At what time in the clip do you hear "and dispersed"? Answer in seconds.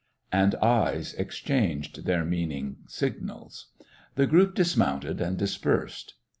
5.21-6.15